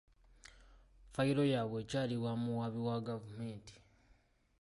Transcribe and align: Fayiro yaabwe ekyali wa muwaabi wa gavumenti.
Fayiro 1.13 1.43
yaabwe 1.53 1.77
ekyali 1.83 2.15
wa 2.23 2.33
muwaabi 2.41 2.79
wa 2.87 2.97
gavumenti. 3.07 3.75